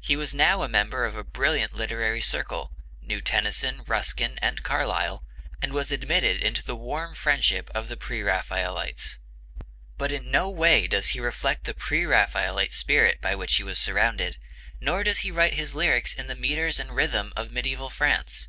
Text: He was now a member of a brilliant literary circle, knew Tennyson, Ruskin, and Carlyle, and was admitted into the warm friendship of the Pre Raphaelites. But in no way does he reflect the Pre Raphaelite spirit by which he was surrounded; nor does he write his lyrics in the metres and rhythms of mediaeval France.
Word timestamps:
He 0.00 0.16
was 0.16 0.34
now 0.34 0.62
a 0.62 0.70
member 0.70 1.04
of 1.04 1.18
a 1.18 1.22
brilliant 1.22 1.74
literary 1.74 2.22
circle, 2.22 2.72
knew 3.02 3.20
Tennyson, 3.20 3.82
Ruskin, 3.86 4.38
and 4.40 4.62
Carlyle, 4.62 5.22
and 5.60 5.74
was 5.74 5.92
admitted 5.92 6.40
into 6.42 6.64
the 6.64 6.74
warm 6.74 7.14
friendship 7.14 7.70
of 7.74 7.88
the 7.88 7.96
Pre 7.98 8.22
Raphaelites. 8.22 9.18
But 9.98 10.12
in 10.12 10.30
no 10.30 10.48
way 10.48 10.86
does 10.86 11.08
he 11.08 11.20
reflect 11.20 11.64
the 11.64 11.74
Pre 11.74 12.06
Raphaelite 12.06 12.72
spirit 12.72 13.20
by 13.20 13.34
which 13.34 13.54
he 13.56 13.62
was 13.62 13.78
surrounded; 13.78 14.38
nor 14.80 15.02
does 15.04 15.18
he 15.18 15.30
write 15.30 15.52
his 15.56 15.74
lyrics 15.74 16.14
in 16.14 16.26
the 16.26 16.34
metres 16.34 16.80
and 16.80 16.96
rhythms 16.96 17.34
of 17.36 17.52
mediaeval 17.52 17.90
France. 17.90 18.48